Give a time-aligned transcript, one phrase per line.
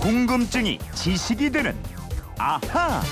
[0.00, 1.76] 궁금증이 지식이 되는
[2.38, 3.02] 아하.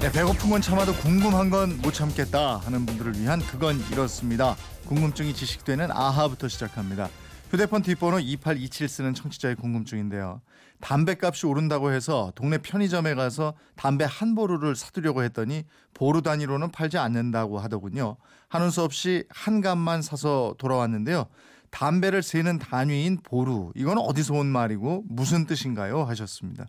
[0.00, 4.56] 네, 배고픈 건 참아도 궁금한 건 못 참겠다 하는 분들을 위한 그건 이렇습니다.
[4.86, 7.08] 궁금증이 지식되는 아하부터 시작합니다.
[7.50, 10.40] 휴대폰 뒷번호 2827 쓰는 청취자의 궁금증인데요.
[10.80, 17.58] 담배값이 오른다고 해서 동네 편의점에 가서 담배 한 보루를 사두려고 했더니 보루 단위로는 팔지 않는다고
[17.58, 18.16] 하더군요.
[18.48, 21.26] 하는 수 없이 한 갑만 사서 돌아왔는데요.
[21.74, 26.66] 담배를 세는 단위인 보루 이건 어디서 온 말이고 무슨 뜻인가요 하셨습니다.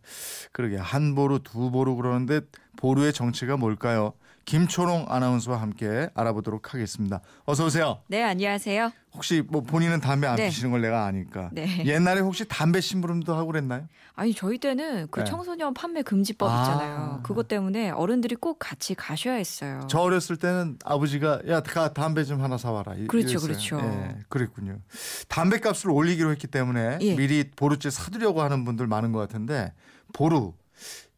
[0.51, 2.41] 그러게 한 보루 두 보루 그러는데
[2.77, 4.13] 보루의 정체가 뭘까요?
[4.45, 7.19] 김초롱 아나운서와 함께 알아보도록 하겠습니다.
[7.45, 8.01] 어서 오세요.
[8.07, 8.91] 네, 안녕하세요.
[9.15, 10.45] 혹시 뭐 본인은 담배 안 네.
[10.49, 11.49] 피시는 걸 내가 아니까.
[11.51, 11.83] 네.
[11.83, 13.87] 옛날에 혹시 담배 심부름도 하고 그랬나요?
[14.13, 15.25] 아니, 저희 때는 그 네.
[15.25, 16.61] 청소년 판매 금지법 아.
[16.61, 17.19] 있잖아요.
[17.23, 19.87] 그것 때문에 어른들이 꼭 같이 가셔야 했어요.
[19.89, 22.93] 저 어렸을 때는 아버지가 야, 가 담배 좀 하나 사와라.
[22.95, 23.47] 이- 그렇죠, 이랬어요.
[23.47, 23.79] 그렇죠.
[23.79, 24.77] 예, 그랬군요.
[25.27, 27.15] 담배 값을 올리기로 했기 때문에 예.
[27.15, 29.73] 미리 보루째 사두려고 하는 분들 많은 것 같은데
[30.13, 30.53] 보루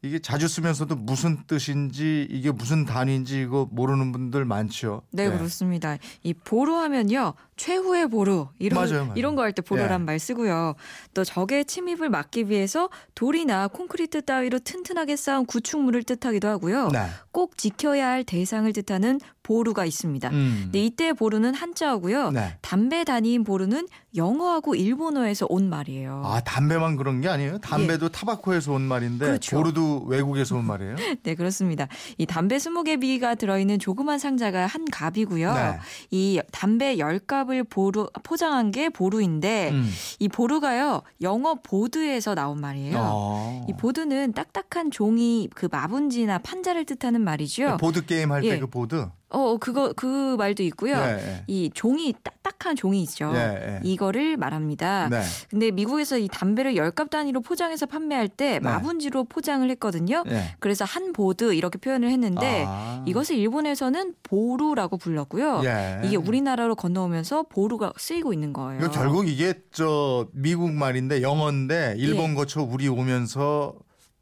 [0.08, 5.02] 이게 자주 쓰면서도 무슨 뜻인지 이게 무슨 단위인지 이거 모르는 분들 많죠.
[5.12, 5.30] 네, 예.
[5.30, 5.98] 그렇습니다.
[6.24, 7.34] 이 보루 하면요.
[7.58, 9.14] 최후의 보루 이런 맞아요, 맞아요.
[9.16, 10.06] 이런 거 할 때 보루란 예.
[10.06, 10.76] 말 쓰고요.
[11.16, 16.90] 또 적의 침입을 막기 위해서 돌이나 콘크리트 따위로 튼튼하게 쌓은 구축물을 뜻하기도 하고요.
[16.90, 17.08] 네.
[17.32, 20.30] 꼭 지켜야 할 대상을 뜻하는 보루가 있습니다.
[20.30, 20.70] 음.
[20.72, 22.32] 네, 이때 보루는 한자어고요.
[22.32, 22.58] 네.
[22.62, 26.22] 담배 단위인 보루는 영어하고 일본어에서 온 말이에요.
[26.26, 27.58] 아 담배만 그런 게 아니에요.
[27.60, 29.30] 담배도 tobacco에서 온 말인데 예.
[29.30, 29.56] 그렇죠.
[29.58, 30.96] 보루도 외국에서 온 말이에요.
[31.24, 31.88] 네, 그렇습니다.
[32.18, 35.54] 이 담배 20개비가 들어있는 조그만 상자가 한 갑이고요.
[35.54, 35.80] 네.
[36.12, 39.90] 이 담배 10갑을 보루, 포장한 게 보루인데 음.
[40.20, 41.02] 이 보루가요.
[41.22, 42.98] 영어 보드에서 나온 말이에요.
[43.00, 43.66] 어.
[43.70, 47.78] 이 보드는 딱딱한 종이 그 마분지나 판자를 뜻하는 말이죠.
[47.80, 48.60] 보드 게임 할때 예.
[48.60, 49.08] 그 보드.
[49.30, 50.96] 어, 그거 그 말도 있고요.
[50.96, 51.44] 예, 예.
[51.48, 53.32] 이 종이 딱딱한 종이 있죠.
[53.36, 53.80] 예, 예.
[53.84, 55.10] 이거를 말합니다.
[55.10, 55.22] 네.
[55.50, 58.60] 근데 미국에서 이 담배를 10갑 단위로 포장해서 판매할 때 네.
[58.60, 60.24] 마분지로 포장을 했거든요.
[60.30, 60.56] 예.
[60.60, 63.04] 그래서 한 보드 이렇게 표현을 했는데 아.
[63.06, 65.62] 이것을 일본에서는 보루라고 불렀고요.
[65.66, 66.02] 예.
[66.06, 68.90] 이게 우리나라로 건너오면서 보루가 쓰이고 있는 거예요.
[68.92, 72.36] 결국 이게 저 미국 말인데 영어인데 일본 예.
[72.36, 73.76] 거쳐 우리 오면서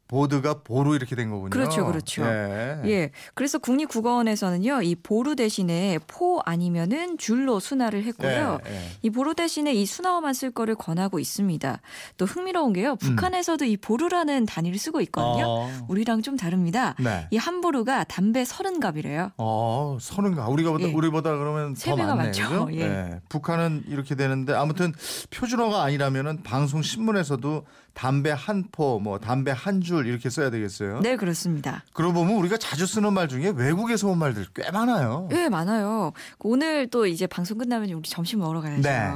[0.08, 1.50] 보드가 보루 이렇게 된 거군요.
[1.50, 2.22] 그렇죠, 그렇죠.
[2.24, 2.80] 예.
[2.84, 3.10] 예.
[3.34, 8.60] 그래서 국립국어원에서는요, 이 보루 대신에 포 아니면은 줄로 순화를 했고요.
[8.66, 8.82] 예, 예.
[9.02, 11.80] 이 보루 대신에 이 순화어만 쓸 거를 권하고 있습니다.
[12.18, 15.44] 또 흥미로운 게요, 북한에서도 이 보루라는 단위를 쓰고 있거든요.
[15.44, 15.80] 음.
[15.82, 15.86] 어.
[15.88, 16.94] 우리랑 좀 다릅니다.
[16.98, 17.26] 네.
[17.30, 19.30] 이 한 보루가 담배 서른 갑이래요.
[19.38, 20.48] 어, 서른가.
[20.48, 20.92] 우리가 예.
[20.92, 22.24] 우리보다 그러면 세더 배가 많네.
[22.24, 22.66] 많죠.
[22.66, 22.68] 그죠?
[22.80, 23.20] 예.
[23.28, 24.92] 북한은 이렇게 되는데 아무튼
[25.30, 31.00] 표준어가 아니라면은 방송 신문에서도 담배 한 포, 뭐 담배 한 줄 이렇게 써야 되겠어요.
[31.00, 31.84] 네, 그렇습니다.
[31.92, 35.28] 그러고 보면 우리가 자주 쓰는 말 중에 외국에서 온 말들 꽤 많아요.
[35.30, 36.12] 네, 많아요.
[36.40, 38.82] 오늘 또 이제 방송 끝나면 우리 점심 먹으러 가야죠.
[38.82, 39.08] 네.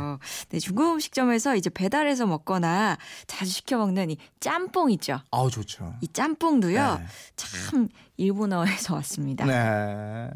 [0.51, 0.59] 네.
[0.59, 2.97] 중국 음식점에서 이제 배달해서 먹거나
[3.27, 5.19] 자주 시켜 먹는 이 짬뽕 있죠.
[5.31, 5.95] 아우 좋죠.
[6.01, 6.97] 이 짬뽕도요.
[7.01, 7.07] 네.
[7.37, 9.47] 참 일본어에서 왔습니다.
[9.47, 10.31] 네.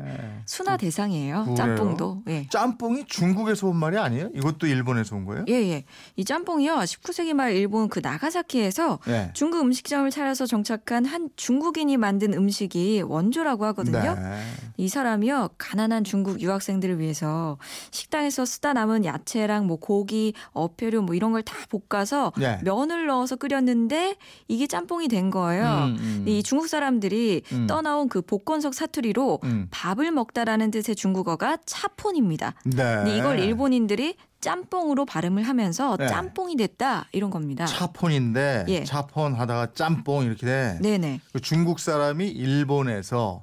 [0.47, 1.43] 순화 대상이에요.
[1.45, 1.57] 그래요?
[1.57, 2.23] 짬뽕도.
[2.29, 2.47] 예.
[2.51, 4.31] 짬뽕이 중국에서 온 말이 아니에요?
[4.35, 5.45] 이것도 일본에서 온 거예요?
[5.49, 5.85] 예, 예.
[6.17, 6.77] 이 짬뽕이요.
[6.77, 9.31] 19세기 말 일본 그 나가사키에서 예.
[9.35, 14.15] 중국 음식점을 차려 서 정착한 한 중국인이 만든 음식이 원조라고 하거든요.
[14.15, 14.41] 네.
[14.77, 17.59] 이 사람이요 가난한 중국 유학생들을 위해서
[17.93, 21.55] 식당에서 쓰다 남은 야채랑 뭐 고기, 어패류 뭐 이런 걸 다
[21.89, 22.59] 볶아서 네.
[22.65, 24.17] 면을 넣어서 끓였는데
[24.49, 25.65] 이게 짬뽕이 된 거예요.
[25.65, 26.25] 음, 음.
[26.27, 27.67] 이 중국 사람들이 음.
[27.67, 29.69] 떠나온 그 복건석 사투리로 음.
[29.71, 32.55] 밥을 먹다라는 뜻의 중국어가 차폰입니다.
[32.65, 32.77] 네.
[32.77, 36.07] 근데 이걸 일본인들이 짬뽕으로 발음을 하면서 네.
[36.07, 37.65] 짬뽕이 됐다 이런 겁니다.
[37.65, 38.85] 차폰인데 예.
[38.85, 40.79] 차폰 하다가 짬뽕 이렇게 돼.
[40.83, 41.21] 네네.
[41.33, 43.43] 그 중국 사람이 일본에서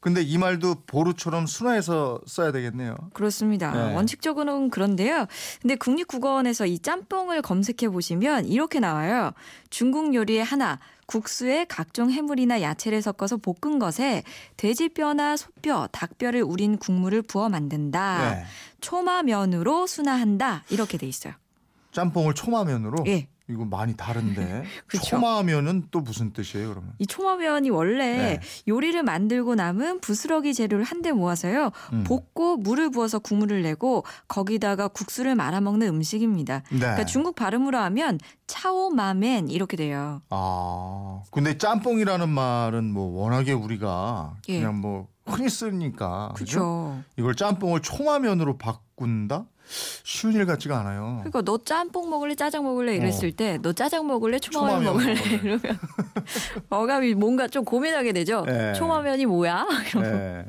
[0.00, 2.94] 근데 이 말도 보루처럼 순화해서 써야 되겠네요.
[3.14, 3.70] 그렇습니다.
[3.70, 3.94] 네.
[3.94, 5.26] 원칙적으로는 그런데요.
[5.62, 9.30] 근데 국립국어원에서 이 짬뽕을 검색해 보시면 이렇게 나와요.
[9.70, 10.78] 중국 요리의 하나.
[11.06, 14.22] 국수에 각종 해물이나 야채를 섞어서 볶은 것에
[14.56, 18.34] 돼지뼈나 소뼈, 닭뼈를 우린 국물을 부어 만든다.
[18.34, 18.44] 네.
[18.80, 20.64] 초마면으로 순화한다.
[20.70, 21.34] 이렇게 돼 있어요.
[21.92, 23.28] 짬뽕을 초마면으로 예.
[23.48, 24.64] 이거 많이 다른데.
[25.04, 26.92] 초마면은 또 무슨 뜻이에요, 그러면?
[26.98, 28.40] 이 초마면이 원래 네.
[28.66, 31.70] 요리를 만들고 남은 부스러기 재료를 한데 모아서요.
[31.92, 32.04] 음.
[32.04, 36.62] 볶고 물을 부어서 국물을 내고 거기다가 국수를 말아 먹는 음식입니다.
[36.70, 36.78] 네.
[36.78, 40.22] 그러니까 중국 발음으로 하면 차오마멘 이렇게 돼요.
[40.30, 44.58] 아, 근데 짬뽕이라는 말은 뭐 워낙에 우리가 예.
[44.58, 47.02] 그냥 뭐 흔히 쓰니까 그죠?
[47.16, 49.46] 이걸 짬뽕을 초마면으로 바꾼다?
[49.66, 51.20] 쉬운 일 같지가 않아요.
[51.20, 55.20] 그러니까 너 짬뽕 먹을래 짜장 먹을래 이랬을 때너 짜장 먹을래 초마면 초마면 먹을래.
[55.42, 55.60] 이러면
[56.68, 58.44] 어감이 뭔가 좀 고민하게 되죠.
[58.48, 58.74] 예.
[58.76, 59.66] 초마면이 뭐야?
[59.88, 60.44] 이러면 예.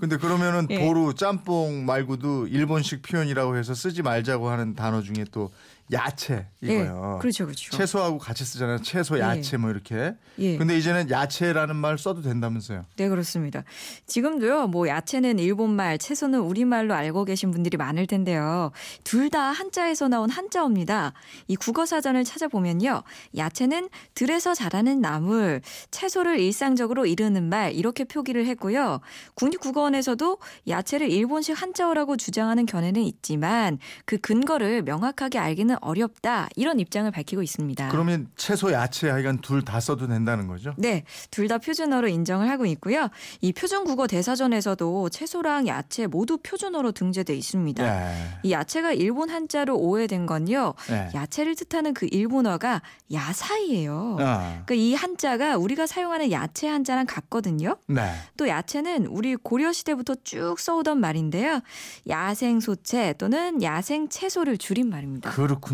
[0.00, 0.80] 근데 그러면은 예.
[0.84, 5.50] 보루 짬뽕 말고도 일본식 표현이라고 해서 쓰지 말자고 하는 단어 중에 또
[5.92, 7.14] 야채 이거요.
[7.16, 7.70] 예, 그렇죠, 그렇죠.
[7.76, 8.82] 채소하고 같이 쓰잖아요.
[8.82, 9.20] 채소, 예.
[9.20, 10.14] 야채 뭐 이렇게.
[10.38, 10.56] 예.
[10.58, 12.84] 근데 이제는 야채라는 말 써도 된다면서요.
[12.96, 13.62] 네, 그렇습니다.
[14.06, 18.72] 지금도요, 뭐, 야채는 일본말, 채소는 우리말로 알고 계신 분들이 많을 텐데요.
[19.04, 21.12] 둘 다 한자에서 나온 한자어입니다.
[21.48, 23.02] 이 국어 사전을 찾아보면요.
[23.36, 25.60] 야채는 들에서 자라는 나물,
[25.90, 29.00] 채소를 일상적으로 이르는 말, 이렇게 표기를 했고요.
[29.34, 30.38] 국립국어원에서도
[30.68, 37.88] 야채를 일본식 한자어라고 주장하는 견해는 있지만 그 근거를 명확하게 알기는 어렵다, 이런 입장을 밝히고 있습니다.
[37.88, 40.74] 그러면 채소, 야채 하여간 둘 다 써도 된다는 거죠?
[40.76, 43.08] 네, 둘 다 표준어로 인정을 하고 있고요.
[43.40, 47.82] 이 표준국어 대사전에서도 채소랑 야채 모두 표준어로 등재돼 있습니다.
[47.82, 48.28] 네.
[48.42, 50.74] 이 야채가 일본 한자로 오해된 건요.
[50.88, 51.08] 네.
[51.14, 52.82] 야채를 뜻하는 그 일본어가
[53.12, 54.16] 야사이예요.
[54.20, 57.76] 아, 그러니까 이 한자가 우리가 사용하는 야채 한자랑 같거든요.
[57.86, 58.10] 네.
[58.36, 61.60] 또 야채는 우리 고려 시대부터 쭉 써오던 말인데요.
[62.08, 65.30] 야생 소채 또는 야생 채소를 줄인 말입니다.
[65.30, 65.65] 그렇군요.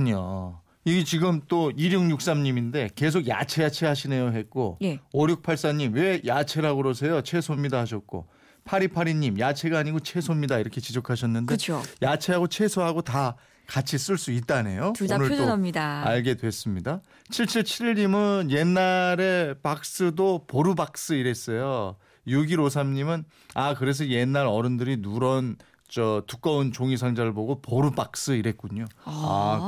[0.85, 4.99] 이게 지금 또 2663님인데 계속 야채 야채 하시네요 했고 예.
[5.15, 7.23] 5684님 왜 야채라고 그러세요?
[7.23, 8.27] 채소입니다 하셨고
[8.65, 11.83] 8282님 야채가 아니고 채소입니다 이렇게 지적하셨는데 그렇죠.
[12.01, 13.37] 야채하고 채소하고 다
[13.69, 14.93] 같이 쓸 수 있다네요.
[14.97, 16.03] 둘 다 표준어입니다.
[16.07, 17.01] 알게 됐습니다.
[17.31, 21.97] 7771님은 옛날에 박스도 보루박스 이랬어요.
[22.27, 23.25] 6153님은
[23.55, 25.57] 아 그래서 옛날 어른들이 누런
[25.93, 28.87] 저 두꺼운 종이 상자를 보고 보루박스 이랬군요.
[29.05, 29.11] 아,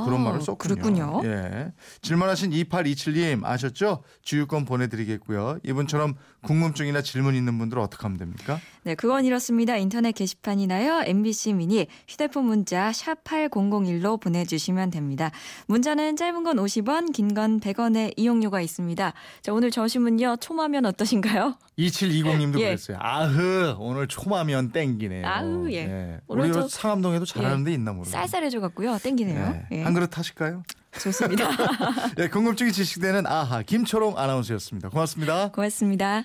[0.01, 0.73] 아, 그런 말을 썼군요.
[0.75, 1.21] 그렇군요.
[1.23, 1.71] 예.
[2.01, 4.01] 질문하신 2827님 아셨죠?
[4.23, 5.59] 주유권 보내드리겠고요.
[5.63, 8.59] 이분처럼 궁금증이나 질문 있는 분들은 어떻게 하면 됩니까?
[8.83, 9.77] 네, 그건 이렇습니다.
[9.77, 11.03] 인터넷 게시판이나요.
[11.05, 15.29] MBC 미니 휴대폰 문자 샵 8001로 보내주시면 됩니다.
[15.67, 19.13] 문자는 짧은 건 50원, 긴 건 100원의 이용료가 있습니다.
[19.43, 20.37] 자, 오늘 점심은요.
[20.37, 21.55] 초마면 어떠신가요?
[21.77, 22.65] 2720님도 예.
[22.65, 22.97] 그랬어요.
[23.01, 25.27] 아흐 오늘 초마면 땡기네요.
[25.27, 26.14] 아우, 예.
[26.14, 28.21] 오늘 우리 저- 상암동에도 잘하는 데 있나 모르겠어요.
[28.21, 28.97] 쌀쌀해져갖고요.
[29.03, 29.63] 땡기네요.
[29.71, 29.77] 예.
[29.79, 30.63] 예, 한 그릇 하실까요?
[30.99, 31.49] 좋습니다.
[32.19, 34.89] 예, 궁금증이 지식되는 아하 김초롱 아나운서였습니다.
[34.89, 35.51] 고맙습니다.
[35.51, 36.23] 고맙습니다.